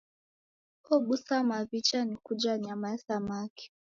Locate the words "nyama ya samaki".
2.63-3.65